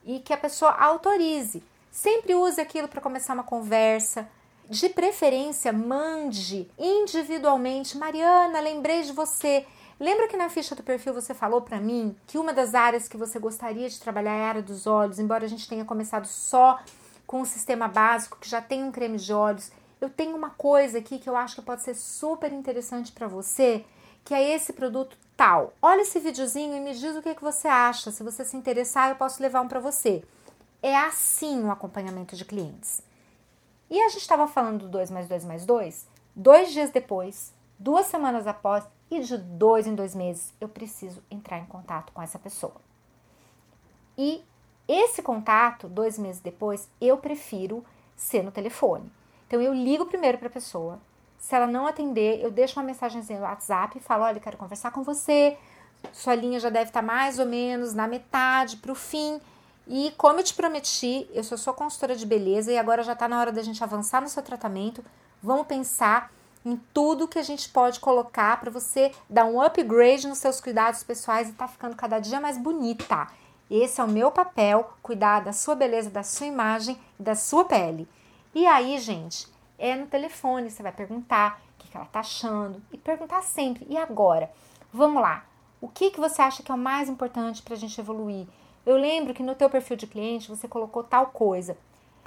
e 0.04 0.20
que 0.20 0.34
a 0.34 0.38
pessoa 0.38 0.72
autorize. 0.72 1.64
Sempre 1.92 2.34
use 2.34 2.60
aquilo 2.60 2.88
para 2.88 3.02
começar 3.02 3.36
uma 3.36 3.44
conversa. 3.44 4.28
De 4.68 4.90
preferência, 4.90 5.72
mande 5.72 6.68
individualmente. 6.76 8.00
Mariana, 8.00 8.60
lembrei 8.62 9.04
de 9.04 9.14
você. 9.14 9.64
Lembra 10.00 10.28
que 10.28 10.38
na 10.38 10.50
ficha 10.50 10.76
do 10.76 10.84
perfil 10.84 11.14
você 11.14 11.34
falou 11.34 11.62
para 11.62 11.80
mim 11.80 12.16
que 12.28 12.38
uma 12.38 12.54
das 12.54 12.76
áreas 12.76 13.08
que 13.08 13.18
você 13.18 13.40
gostaria 13.40 13.90
de 13.90 14.00
trabalhar 14.00 14.36
é 14.36 14.44
a 14.44 14.48
área 14.50 14.62
dos 14.62 14.86
olhos, 14.86 15.18
embora 15.18 15.46
a 15.46 15.50
gente 15.50 15.68
tenha 15.68 15.84
começado 15.84 16.28
só 16.28 16.80
com 17.26 17.42
o 17.42 17.46
sistema 17.46 17.88
básico, 17.88 18.38
que 18.40 18.50
já 18.50 18.62
tem 18.62 18.84
um 18.84 18.92
creme 18.92 19.18
de 19.18 19.34
olhos. 19.34 19.72
Eu 20.00 20.10
tenho 20.10 20.36
uma 20.36 20.52
coisa 20.52 21.00
aqui 21.00 21.18
que 21.18 21.28
eu 21.28 21.36
acho 21.36 21.56
que 21.56 21.62
pode 21.64 21.82
ser 21.82 21.96
super 21.96 22.54
interessante 22.54 23.12
para 23.12 23.28
você, 23.28 23.84
que 24.24 24.34
é 24.34 24.54
esse 24.56 24.72
produto 24.72 25.18
tal. 25.36 25.74
Olha 25.82 26.02
esse 26.02 26.20
videozinho 26.20 26.76
e 26.76 26.80
me 26.80 26.94
diz 26.94 27.16
o 27.16 27.22
que, 27.22 27.34
que 27.34 27.44
você 27.44 27.68
acha. 27.68 28.12
Se 28.12 28.24
você 28.24 28.46
se 28.46 28.56
interessar, 28.56 29.10
eu 29.10 29.16
posso 29.16 29.42
levar 29.42 29.62
um 29.62 29.68
para 29.68 29.80
você. 29.80 30.24
É 30.82 30.96
assim 30.96 31.64
o 31.64 31.72
acompanhamento 31.72 32.36
de 32.36 32.46
clientes. 32.46 33.02
E 33.90 34.00
a 34.00 34.10
gente 34.10 34.22
estava 34.22 34.48
falando 34.48 34.84
do 34.84 34.90
2 34.90 35.10
mais 35.10 35.28
2 35.28 35.46
mais 35.46 35.66
2, 35.66 36.08
dois 36.36 36.72
dias 36.72 36.92
depois, 36.92 37.54
duas 37.80 38.06
semanas 38.06 38.46
após 38.46 38.84
e 39.10 39.20
de 39.22 39.38
dois 39.38 39.88
em 39.88 39.96
dois 39.96 40.14
meses 40.16 40.54
eu 40.60 40.68
preciso 40.68 41.22
entrar 41.30 41.60
em 41.60 41.66
contato 41.66 42.12
com 42.14 42.22
essa 42.22 42.38
pessoa. 42.38 42.76
E 44.18 44.44
esse 44.88 45.22
contato, 45.22 45.88
dois 45.88 46.18
meses 46.18 46.42
depois, 46.42 46.90
eu 47.00 47.18
prefiro 47.18 47.86
ser 48.16 48.44
no 48.44 48.52
telefone. 48.52 49.12
Então 49.48 49.62
eu 49.62 49.74
ligo 49.74 50.06
primeiro 50.06 50.38
para 50.38 50.48
a 50.48 50.52
pessoa. 50.52 51.00
Se 51.38 51.56
ela 51.56 51.68
não 51.68 51.86
atender, 51.86 52.42
eu 52.42 52.50
deixo 52.50 52.80
uma 52.80 52.86
mensagem 52.86 53.22
no 53.22 53.42
WhatsApp 53.42 53.98
e 53.98 54.02
falo: 54.02 54.24
olha, 54.24 54.40
quero 54.40 54.58
conversar 54.58 54.92
com 54.92 55.04
você 55.04 55.58
sua 56.12 56.36
linha 56.36 56.60
já 56.60 56.70
deve 56.70 56.90
estar 56.90 57.02
tá 57.02 57.06
mais 57.06 57.40
ou 57.40 57.46
menos 57.46 57.94
na 57.94 58.08
metade 58.08 58.78
para 58.78 58.92
o 58.92 58.96
fim. 58.96 59.40
E 59.88 60.14
como 60.18 60.40
eu 60.40 60.44
te 60.44 60.54
prometi, 60.54 61.30
eu 61.34 61.44
sou 61.44 61.58
sua 61.58 61.74
consultora 61.74 62.16
de 62.16 62.26
beleza 62.26 62.72
e 62.72 62.78
agora 62.78 63.04
já 63.04 63.14
está 63.14 63.28
na 63.28 63.40
hora 63.40 63.52
da 63.52 63.62
gente 63.62 63.84
avançar 63.84 64.22
no 64.22 64.28
seu 64.28 64.44
tratamento. 64.44 65.04
Vamos 65.42 65.68
pensar 65.68 66.32
em 66.68 66.76
tudo 66.94 67.28
que 67.28 67.40
a 67.40 67.44
gente 67.44 67.70
pode 67.70 68.00
colocar 68.00 68.60
para 68.60 68.70
você 68.70 69.12
dar 69.30 69.46
um 69.46 69.62
upgrade 69.62 70.28
nos 70.28 70.40
seus 70.40 70.60
cuidados 70.60 71.02
pessoais 71.02 71.50
e 71.50 71.54
tá 71.54 71.68
ficando 71.68 71.96
cada 71.96 72.20
dia 72.20 72.42
mais 72.42 72.58
bonita. 72.58 73.28
Esse 73.72 74.02
é 74.02 74.04
o 74.04 74.10
meu 74.10 74.32
papel, 74.32 74.92
cuidar 75.02 75.40
da 75.42 75.54
sua 75.54 75.76
beleza, 75.76 76.10
da 76.10 76.24
sua 76.24 76.48
imagem 76.48 76.98
e 77.18 77.24
da 77.24 77.36
sua 77.36 77.64
pele. 77.64 78.08
E 78.54 78.66
aí, 78.66 78.98
gente, 79.00 79.48
é 79.78 79.96
no 79.96 80.08
telefone, 80.08 80.70
você 80.70 80.84
vai 80.84 80.92
perguntar 80.92 81.62
o 81.76 81.84
que, 81.84 81.96
ela 81.96 82.06
tá 82.06 82.20
achando 82.20 82.82
e 82.92 82.98
perguntar 82.98 83.42
sempre. 83.44 83.88
E 83.90 83.98
agora? 83.98 84.52
Vamos 84.92 85.22
lá. 85.22 85.46
O 85.80 85.88
que, 85.88 86.12
que 86.12 86.20
você 86.20 86.42
acha 86.42 86.64
que 86.64 86.72
é 86.72 86.76
o 86.76 86.78
mais 86.78 87.08
importante 87.08 87.62
para 87.62 87.76
a 87.76 87.78
gente 87.78 88.00
evoluir? 88.00 88.46
Eu 88.86 88.98
lembro 88.98 89.34
que 89.34 89.44
no 89.44 89.56
teu 89.56 89.70
perfil 89.70 89.96
de 89.96 90.08
cliente 90.08 90.50
você 90.50 90.68
colocou 90.68 91.04
tal 91.04 91.28
coisa. 91.28 91.78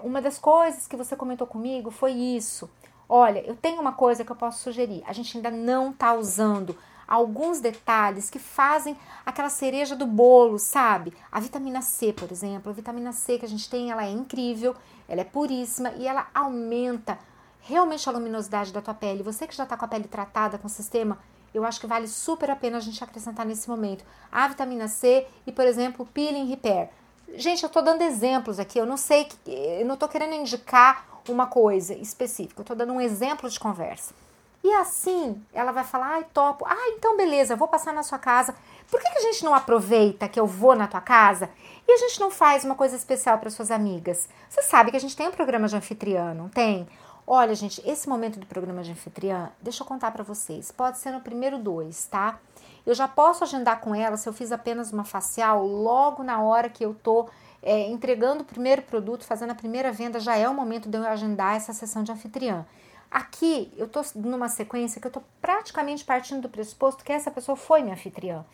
Uma 0.02 0.22
das 0.22 0.38
coisas 0.38 0.86
que 0.86 0.96
você 0.96 1.14
comentou 1.14 1.46
comigo 1.46 1.90
foi 1.90 2.12
isso. 2.12 2.70
Olha, 3.12 3.40
eu 3.40 3.56
tenho 3.56 3.80
uma 3.80 3.90
coisa 3.90 4.24
que 4.24 4.30
eu 4.30 4.36
posso 4.36 4.62
sugerir. 4.62 5.02
A 5.04 5.12
gente 5.12 5.36
ainda 5.36 5.50
não 5.50 5.90
está 5.90 6.14
usando 6.14 6.78
alguns 7.08 7.58
detalhes 7.58 8.30
que 8.30 8.38
fazem 8.38 8.96
aquela 9.26 9.50
cereja 9.50 9.96
do 9.96 10.06
bolo, 10.06 10.60
sabe? 10.60 11.12
A 11.32 11.40
vitamina 11.40 11.82
C, 11.82 12.12
por 12.12 12.30
exemplo, 12.30 12.70
a 12.70 12.72
vitamina 12.72 13.10
C 13.10 13.36
que 13.36 13.44
a 13.44 13.48
gente 13.48 13.68
tem, 13.68 13.90
ela 13.90 14.06
é 14.06 14.10
incrível, 14.12 14.76
ela 15.08 15.22
é 15.22 15.24
puríssima 15.24 15.90
e 15.98 16.06
ela 16.06 16.28
aumenta 16.32 17.18
realmente 17.62 18.08
a 18.08 18.12
luminosidade 18.12 18.72
da 18.72 18.80
tua 18.80 18.94
pele. 18.94 19.24
Você 19.24 19.44
que 19.44 19.56
já 19.56 19.64
está 19.64 19.76
com 19.76 19.86
a 19.86 19.88
pele 19.88 20.06
tratada 20.06 20.56
com 20.56 20.68
o 20.68 20.70
sistema, 20.70 21.18
eu 21.52 21.64
acho 21.64 21.80
que 21.80 21.88
vale 21.88 22.06
super 22.06 22.48
a 22.48 22.54
pena 22.54 22.76
a 22.76 22.80
gente 22.80 23.02
acrescentar 23.02 23.44
nesse 23.44 23.68
momento 23.68 24.04
a 24.30 24.46
vitamina 24.46 24.86
C 24.86 25.26
e, 25.44 25.50
por 25.50 25.66
exemplo, 25.66 26.06
peeling 26.14 26.46
repair. 26.46 26.90
Gente, 27.34 27.64
eu 27.64 27.66
estou 27.66 27.82
dando 27.82 28.02
exemplos 28.02 28.60
aqui, 28.60 28.78
eu 28.78 28.86
não 28.86 28.96
sei, 28.96 29.28
eu 29.46 29.84
não 29.84 29.94
estou 29.94 30.08
querendo 30.08 30.34
indicar 30.34 31.09
uma 31.28 31.46
coisa 31.46 31.94
específica, 31.94 32.60
eu 32.60 32.62
estou 32.62 32.76
dando 32.76 32.92
um 32.92 33.00
exemplo 33.00 33.48
de 33.48 33.58
conversa. 33.58 34.14
E 34.62 34.72
assim 34.74 35.42
ela 35.52 35.72
vai 35.72 35.84
falar: 35.84 36.14
ai, 36.14 36.26
topo. 36.34 36.64
Ah, 36.66 36.88
então 36.90 37.16
beleza, 37.16 37.56
vou 37.56 37.68
passar 37.68 37.92
na 37.92 38.02
sua 38.02 38.18
casa. 38.18 38.54
Por 38.90 39.00
que, 39.00 39.10
que 39.10 39.18
a 39.18 39.22
gente 39.22 39.44
não 39.44 39.54
aproveita 39.54 40.28
que 40.28 40.38
eu 40.38 40.46
vou 40.46 40.74
na 40.74 40.86
tua 40.86 41.00
casa 41.00 41.48
e 41.86 41.92
a 41.92 41.96
gente 41.96 42.20
não 42.20 42.30
faz 42.30 42.64
uma 42.64 42.74
coisa 42.74 42.96
especial 42.96 43.38
para 43.38 43.50
suas 43.50 43.70
amigas? 43.70 44.28
Você 44.48 44.62
sabe 44.62 44.90
que 44.90 44.96
a 44.96 45.00
gente 45.00 45.16
tem 45.16 45.28
um 45.28 45.32
programa 45.32 45.68
de 45.68 45.76
anfitriã, 45.76 46.34
não 46.34 46.48
tem? 46.48 46.86
Olha, 47.26 47.54
gente, 47.54 47.80
esse 47.88 48.08
momento 48.08 48.40
do 48.40 48.46
programa 48.46 48.82
de 48.82 48.90
anfitriã, 48.90 49.50
deixa 49.62 49.82
eu 49.82 49.86
contar 49.86 50.10
para 50.10 50.24
vocês. 50.24 50.72
Pode 50.72 50.98
ser 50.98 51.12
no 51.12 51.20
primeiro 51.20 51.58
dois, 51.58 52.06
tá? 52.06 52.40
Eu 52.84 52.94
já 52.94 53.06
posso 53.06 53.44
agendar 53.44 53.80
com 53.80 53.94
ela 53.94 54.16
se 54.16 54.28
eu 54.28 54.32
fiz 54.32 54.50
apenas 54.50 54.92
uma 54.92 55.04
facial 55.04 55.64
logo 55.64 56.24
na 56.24 56.42
hora 56.42 56.68
que 56.68 56.84
eu 56.84 56.92
tô 56.92 57.28
é, 57.62 57.88
entregando 57.88 58.42
o 58.42 58.46
primeiro 58.46 58.82
produto, 58.82 59.24
fazendo 59.24 59.50
a 59.50 59.54
primeira 59.54 59.92
venda, 59.92 60.18
já 60.18 60.36
é 60.36 60.48
o 60.48 60.54
momento 60.54 60.88
de 60.88 60.96
eu 60.96 61.06
agendar 61.06 61.56
essa 61.56 61.72
sessão 61.72 62.02
de 62.02 62.12
anfitriã. 62.12 62.66
Aqui 63.10 63.72
eu 63.76 63.88
tô 63.88 64.02
numa 64.14 64.48
sequência 64.48 65.00
que 65.00 65.06
eu 65.06 65.10
tô 65.10 65.20
praticamente 65.40 66.04
partindo 66.04 66.42
do 66.42 66.48
pressuposto 66.48 67.04
que 67.04 67.12
essa 67.12 67.30
pessoa 67.30 67.56
foi 67.56 67.82
minha 67.82 67.94
anfitriã. 67.94 68.44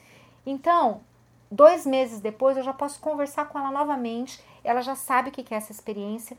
Então, 0.46 1.02
dois 1.50 1.84
meses 1.84 2.20
depois 2.20 2.56
eu 2.56 2.62
já 2.62 2.72
posso 2.72 2.98
conversar 3.00 3.46
com 3.48 3.58
ela 3.58 3.70
novamente. 3.70 4.42
Ela 4.64 4.80
já 4.80 4.96
sabe 4.96 5.28
o 5.28 5.32
que 5.32 5.52
é 5.52 5.56
essa 5.56 5.72
experiência 5.72 6.36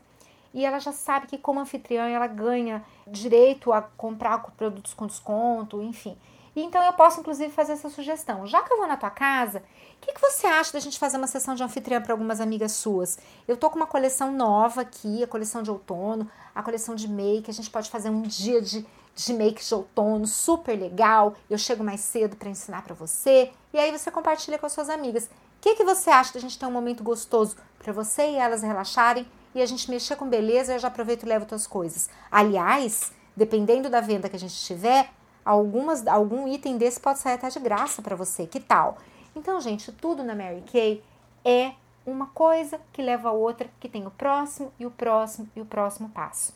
e 0.52 0.64
ela 0.64 0.80
já 0.80 0.92
sabe 0.92 1.26
que 1.26 1.38
como 1.38 1.60
anfitriã 1.60 2.08
ela 2.08 2.26
ganha 2.26 2.84
direito 3.06 3.72
a 3.72 3.82
comprar 3.82 4.38
produtos 4.56 4.94
com 4.94 5.06
desconto, 5.06 5.82
enfim. 5.82 6.16
Então 6.62 6.82
eu 6.84 6.92
posso 6.92 7.20
inclusive 7.20 7.52
fazer 7.52 7.72
essa 7.72 7.88
sugestão. 7.88 8.46
Já 8.46 8.62
que 8.62 8.72
eu 8.72 8.78
vou 8.78 8.86
na 8.86 8.96
tua 8.96 9.10
casa, 9.10 9.58
o 9.58 10.00
que, 10.00 10.12
que, 10.12 10.20
você 10.20 10.46
acha 10.46 10.72
da 10.72 10.80
gente 10.80 10.98
fazer 10.98 11.16
uma 11.16 11.26
sessão 11.26 11.54
de 11.54 11.62
anfitriã 11.62 12.00
para 12.00 12.12
algumas 12.12 12.40
amigas 12.40 12.72
suas? 12.72 13.18
Eu 13.46 13.56
tô 13.56 13.68
com 13.70 13.76
uma 13.76 13.86
coleção 13.86 14.32
nova 14.32 14.82
aqui, 14.82 15.22
a 15.22 15.26
coleção 15.26 15.62
de 15.62 15.70
outono, 15.70 16.30
a 16.54 16.62
coleção 16.62 16.94
de 16.94 17.08
make. 17.08 17.50
A 17.50 17.54
gente 17.54 17.70
pode 17.70 17.90
fazer 17.90 18.10
um 18.10 18.22
dia 18.22 18.60
de, 18.62 18.86
de 19.14 19.32
make 19.32 19.64
de 19.64 19.74
outono 19.74 20.26
super 20.26 20.78
legal. 20.78 21.34
Eu 21.50 21.58
chego 21.58 21.84
mais 21.84 22.00
cedo 22.00 22.36
para 22.36 22.48
ensinar 22.48 22.82
para 22.82 22.94
você 22.94 23.50
e 23.72 23.78
aí 23.78 23.90
você 23.90 24.10
compartilha 24.10 24.58
com 24.58 24.66
as 24.66 24.72
suas 24.72 24.88
amigas. 24.88 25.24
O 25.24 25.60
que, 25.60 25.74
que 25.74 25.84
você 25.84 26.10
acha 26.10 26.34
da 26.34 26.40
gente 26.40 26.58
ter 26.58 26.66
um 26.66 26.70
momento 26.70 27.02
gostoso 27.02 27.56
para 27.78 27.92
você 27.92 28.30
e 28.30 28.36
elas 28.36 28.62
relaxarem 28.62 29.26
e 29.54 29.60
a 29.60 29.66
gente 29.66 29.90
mexer 29.90 30.16
com 30.16 30.28
beleza? 30.28 30.74
Eu 30.74 30.78
já 30.78 30.88
aproveito 30.88 31.24
e 31.24 31.26
levo 31.26 31.42
outras 31.42 31.66
coisas. 31.66 32.08
Aliás, 32.30 33.12
dependendo 33.36 33.90
da 33.90 34.00
venda 34.00 34.28
que 34.28 34.36
a 34.36 34.38
gente 34.38 34.54
tiver, 34.54 35.10
algumas, 35.48 36.06
algum 36.06 36.46
item 36.46 36.76
desse 36.76 37.00
pode 37.00 37.20
sair 37.20 37.34
até 37.34 37.48
de 37.48 37.58
graça 37.58 38.02
para 38.02 38.14
você. 38.14 38.46
Que 38.46 38.60
tal? 38.60 38.98
Então, 39.34 39.58
gente, 39.62 39.90
tudo 39.90 40.22
na 40.22 40.34
Mary 40.34 40.62
Kay 40.70 41.02
é 41.42 41.72
uma 42.04 42.26
coisa 42.26 42.78
que 42.92 43.00
leva 43.00 43.30
a 43.30 43.32
outra, 43.32 43.70
que 43.80 43.88
tem 43.88 44.06
o 44.06 44.10
próximo 44.10 44.70
e 44.78 44.84
o 44.84 44.90
próximo 44.90 45.48
e 45.56 45.60
o 45.62 45.64
próximo 45.64 46.10
passo. 46.10 46.52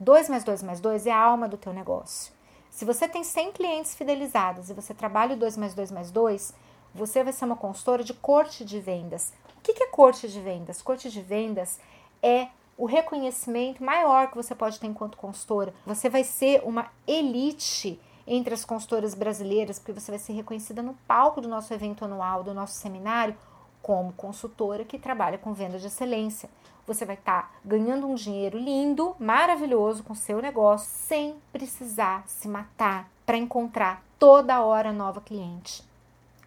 2 0.00 0.28
mais 0.28 0.42
2 0.42 0.64
mais 0.64 0.80
2 0.80 1.06
é 1.06 1.12
a 1.12 1.18
alma 1.18 1.46
do 1.46 1.56
teu 1.56 1.72
negócio. 1.72 2.32
Se 2.68 2.84
você 2.84 3.06
tem 3.06 3.22
100 3.22 3.52
clientes 3.52 3.94
fidelizados 3.94 4.70
e 4.70 4.74
você 4.74 4.92
trabalha 4.92 5.36
o 5.36 5.38
2 5.38 5.56
mais 5.56 5.72
2 5.74 5.92
mais 5.92 6.10
2, 6.10 6.52
você 6.92 7.22
vai 7.22 7.32
ser 7.32 7.44
uma 7.44 7.56
consultora 7.56 8.02
de 8.02 8.12
corte 8.12 8.64
de 8.64 8.80
vendas. 8.80 9.32
O 9.56 9.60
que 9.60 9.80
é 9.80 9.86
corte 9.86 10.26
de 10.26 10.40
vendas? 10.40 10.82
Corte 10.82 11.08
de 11.10 11.20
vendas 11.20 11.78
é 12.20 12.48
o 12.76 12.86
reconhecimento 12.86 13.84
maior 13.84 14.28
que 14.28 14.36
você 14.36 14.52
pode 14.52 14.80
ter 14.80 14.88
enquanto 14.88 15.16
consultora. 15.16 15.72
Você 15.86 16.08
vai 16.08 16.24
ser 16.24 16.62
uma 16.64 16.90
elite 17.06 18.00
entre 18.26 18.54
as 18.54 18.64
consultoras 18.64 19.14
brasileiras, 19.14 19.78
porque 19.78 19.98
você 19.98 20.10
vai 20.10 20.18
ser 20.18 20.32
reconhecida 20.32 20.82
no 20.82 20.94
palco 21.06 21.40
do 21.40 21.48
nosso 21.48 21.72
evento 21.72 22.04
anual, 22.04 22.42
do 22.42 22.54
nosso 22.54 22.74
seminário, 22.74 23.36
como 23.82 24.12
consultora 24.12 24.84
que 24.84 24.98
trabalha 24.98 25.38
com 25.38 25.52
venda 25.52 25.78
de 25.78 25.86
excelência. 25.86 26.48
Você 26.86 27.04
vai 27.04 27.16
estar 27.16 27.42
tá 27.42 27.50
ganhando 27.64 28.06
um 28.06 28.14
dinheiro 28.14 28.58
lindo, 28.58 29.14
maravilhoso 29.18 30.02
com 30.02 30.14
seu 30.14 30.40
negócio, 30.40 30.88
sem 30.90 31.36
precisar 31.52 32.24
se 32.26 32.48
matar 32.48 33.08
para 33.24 33.36
encontrar 33.36 34.02
toda 34.18 34.62
hora 34.62 34.92
nova 34.92 35.20
cliente. 35.20 35.84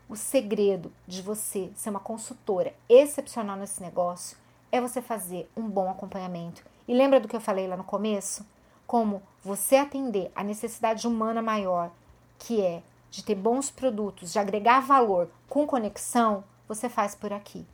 O 0.07 0.15
segredo 0.15 0.91
de 1.07 1.21
você 1.21 1.71
ser 1.75 1.89
uma 1.89 1.99
consultora 1.99 2.73
excepcional 2.87 3.57
nesse 3.57 3.81
negócio 3.81 4.37
é 4.71 4.79
você 4.79 5.01
fazer 5.01 5.49
um 5.55 5.63
bom 5.63 5.89
acompanhamento. 5.89 6.63
E 6.87 6.93
lembra 6.93 7.19
do 7.19 7.27
que 7.27 7.35
eu 7.35 7.41
falei 7.41 7.67
lá 7.67 7.75
no 7.75 7.83
começo? 7.83 8.45
Como 8.85 9.21
você 9.43 9.75
atender 9.75 10.31
a 10.35 10.43
necessidade 10.43 11.07
humana 11.07 11.41
maior, 11.41 11.91
que 12.37 12.61
é 12.61 12.81
de 13.09 13.23
ter 13.23 13.35
bons 13.35 13.69
produtos, 13.69 14.33
de 14.33 14.39
agregar 14.39 14.81
valor 14.81 15.29
com 15.47 15.65
conexão, 15.65 16.43
você 16.67 16.89
faz 16.89 17.15
por 17.15 17.31
aqui. 17.31 17.65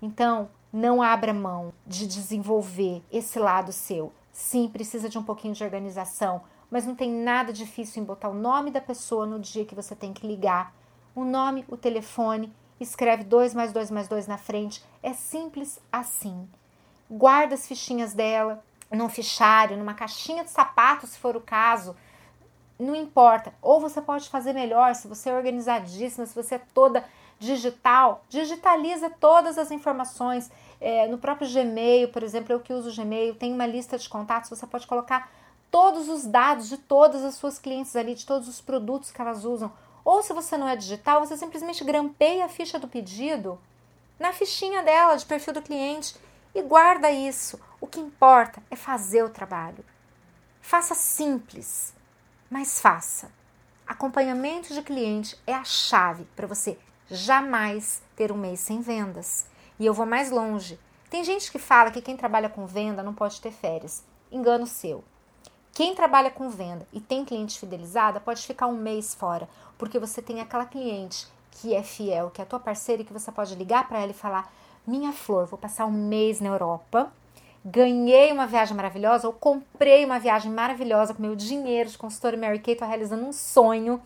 Então, 0.00 0.48
não 0.72 1.02
abra 1.02 1.32
mão 1.32 1.72
de 1.86 2.06
desenvolver 2.06 3.02
esse 3.10 3.38
lado 3.38 3.72
seu. 3.72 4.12
Sim, 4.32 4.68
precisa 4.68 5.08
de 5.08 5.16
um 5.16 5.22
pouquinho 5.22 5.54
de 5.54 5.64
organização, 5.64 6.42
mas 6.70 6.86
não 6.86 6.94
tem 6.94 7.10
nada 7.10 7.52
difícil 7.52 8.02
em 8.02 8.06
botar 8.06 8.28
o 8.28 8.34
nome 8.34 8.70
da 8.70 8.80
pessoa 8.80 9.26
no 9.26 9.38
dia 9.38 9.64
que 9.64 9.74
você 9.74 9.94
tem 9.94 10.12
que 10.12 10.26
ligar. 10.26 10.74
O 11.14 11.24
nome, 11.24 11.64
o 11.68 11.76
telefone, 11.76 12.52
escreve 12.80 13.24
2 13.24 13.54
mais 13.54 13.72
2 13.72 13.90
mais 13.90 14.08
2 14.08 14.26
na 14.26 14.36
frente. 14.36 14.84
É 15.02 15.12
simples 15.12 15.80
assim. 15.92 16.48
Guarda 17.10 17.54
as 17.54 17.66
fichinhas 17.66 18.14
dela, 18.14 18.64
num 18.94 19.08
fichário, 19.08 19.76
numa 19.76 19.94
caixinha 19.94 20.44
de 20.44 20.50
sapato, 20.50 21.06
se 21.06 21.18
for 21.18 21.36
o 21.36 21.40
caso, 21.40 21.96
não 22.78 22.94
importa. 22.94 23.52
Ou 23.62 23.80
você 23.80 24.00
pode 24.00 24.28
fazer 24.28 24.52
melhor, 24.52 24.94
se 24.94 25.08
você 25.08 25.30
é 25.30 25.36
organizadíssima, 25.36 26.26
se 26.26 26.34
você 26.34 26.56
é 26.56 26.62
toda 26.72 27.04
digital, 27.38 28.24
digitaliza 28.28 29.10
todas 29.10 29.58
as 29.58 29.70
informações. 29.70 30.50
É, 30.80 31.06
no 31.06 31.18
próprio 31.18 31.50
Gmail, 31.50 32.08
por 32.08 32.22
exemplo, 32.22 32.52
eu 32.52 32.60
que 32.60 32.72
uso 32.72 32.90
o 32.90 32.94
Gmail, 32.94 33.34
tem 33.34 33.52
uma 33.52 33.66
lista 33.66 33.96
de 33.96 34.08
contatos, 34.08 34.50
você 34.50 34.66
pode 34.66 34.86
colocar 34.86 35.30
todos 35.70 36.08
os 36.08 36.24
dados 36.24 36.68
de 36.68 36.76
todas 36.76 37.24
as 37.24 37.34
suas 37.34 37.58
clientes 37.58 37.96
ali, 37.96 38.14
de 38.14 38.26
todos 38.26 38.48
os 38.48 38.60
produtos 38.60 39.10
que 39.10 39.20
elas 39.20 39.44
usam. 39.44 39.72
Ou 40.04 40.22
se 40.22 40.32
você 40.32 40.56
não 40.56 40.68
é 40.68 40.76
digital, 40.76 41.24
você 41.24 41.36
simplesmente 41.36 41.82
grampeia 41.82 42.44
a 42.44 42.48
ficha 42.48 42.78
do 42.78 42.86
pedido 42.86 43.58
na 44.18 44.32
fichinha 44.32 44.82
dela, 44.82 45.16
de 45.16 45.24
perfil 45.24 45.54
do 45.54 45.62
cliente, 45.62 46.14
e 46.54 46.62
guarda 46.62 47.10
isso. 47.10 47.60
O 47.80 47.86
que 47.86 48.00
importa 48.00 48.62
é 48.70 48.76
fazer 48.76 49.22
o 49.24 49.30
trabalho. 49.30 49.84
Faça 50.60 50.94
simples, 50.94 51.94
mas 52.48 52.80
faça. 52.80 53.30
Acompanhamento 53.86 54.72
de 54.72 54.82
cliente 54.82 55.38
é 55.46 55.52
a 55.52 55.64
chave 55.64 56.24
para 56.34 56.46
você 56.46 56.78
jamais 57.10 58.02
ter 58.16 58.32
um 58.32 58.36
mês 58.36 58.60
sem 58.60 58.80
vendas. 58.80 59.46
E 59.78 59.84
eu 59.84 59.92
vou 59.92 60.06
mais 60.06 60.30
longe. 60.30 60.78
Tem 61.10 61.22
gente 61.22 61.50
que 61.50 61.58
fala 61.58 61.90
que 61.90 62.00
quem 62.00 62.16
trabalha 62.16 62.48
com 62.48 62.66
venda 62.66 63.02
não 63.02 63.12
pode 63.12 63.40
ter 63.40 63.52
férias. 63.52 64.04
Engano 64.32 64.66
seu. 64.66 65.04
Quem 65.72 65.94
trabalha 65.94 66.30
com 66.30 66.48
venda 66.48 66.86
e 66.92 67.00
tem 67.00 67.24
cliente 67.24 67.58
fidelizada 67.58 68.20
pode 68.20 68.46
ficar 68.46 68.68
um 68.68 68.76
mês 68.76 69.12
fora, 69.12 69.48
porque 69.76 69.98
você 69.98 70.22
tem 70.22 70.40
aquela 70.40 70.64
cliente 70.64 71.26
que 71.50 71.74
é 71.74 71.82
fiel, 71.82 72.30
que 72.30 72.40
é 72.40 72.44
a 72.44 72.46
tua 72.46 72.60
parceira 72.60 73.02
e 73.02 73.04
que 73.04 73.12
você 73.12 73.30
pode 73.32 73.54
ligar 73.56 73.88
para 73.88 73.98
ela 74.00 74.12
e 74.12 74.14
falar: 74.14 74.52
"Minha 74.86 75.12
flor, 75.12 75.46
vou 75.46 75.58
passar 75.58 75.86
um 75.86 75.92
mês 75.92 76.40
na 76.40 76.48
Europa 76.48 77.12
ganhei 77.64 78.30
uma 78.30 78.46
viagem 78.46 78.76
maravilhosa 78.76 79.26
ou 79.26 79.32
comprei 79.32 80.04
uma 80.04 80.18
viagem 80.18 80.52
maravilhosa 80.52 81.14
com 81.14 81.22
meu 81.22 81.34
dinheiro 81.34 81.88
de 81.88 81.96
consultora 81.96 82.36
Mary 82.36 82.58
Kay, 82.58 82.76
tô 82.76 82.84
realizando 82.84 83.24
um 83.24 83.32
sonho 83.32 84.02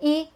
e 0.00 0.28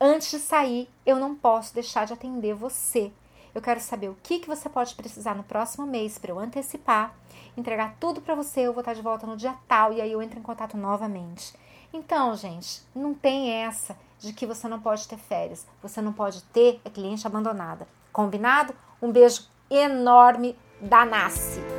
antes 0.00 0.30
de 0.30 0.38
sair, 0.38 0.88
eu 1.04 1.16
não 1.16 1.34
posso 1.34 1.74
deixar 1.74 2.06
de 2.06 2.14
atender 2.14 2.54
você. 2.54 3.12
Eu 3.54 3.60
quero 3.60 3.80
saber 3.80 4.08
o 4.08 4.16
que, 4.22 4.38
que 4.38 4.48
você 4.48 4.68
pode 4.70 4.94
precisar 4.94 5.34
no 5.34 5.42
próximo 5.42 5.86
mês 5.86 6.16
para 6.16 6.30
eu 6.30 6.38
antecipar, 6.38 7.14
entregar 7.54 7.96
tudo 8.00 8.22
para 8.22 8.34
você. 8.34 8.60
Eu 8.60 8.72
vou 8.72 8.80
estar 8.80 8.94
de 8.94 9.02
volta 9.02 9.26
no 9.26 9.36
dia 9.36 9.54
tal 9.68 9.92
e 9.92 10.00
aí 10.00 10.10
eu 10.10 10.22
entro 10.22 10.38
em 10.38 10.42
contato 10.42 10.78
novamente. 10.78 11.52
Então, 11.92 12.34
gente, 12.34 12.82
não 12.94 13.12
tem 13.12 13.50
essa 13.50 13.94
de 14.18 14.32
que 14.32 14.46
você 14.46 14.66
não 14.66 14.80
pode 14.80 15.06
ter 15.06 15.18
férias, 15.18 15.66
você 15.82 16.00
não 16.00 16.14
pode 16.14 16.42
ter 16.44 16.80
é 16.82 16.88
cliente 16.88 17.26
abandonada. 17.26 17.86
Combinado? 18.10 18.74
Um 19.02 19.10
beijo 19.10 19.42
enorme 19.68 20.54
da 20.80 21.04
Nasce. 21.04 21.71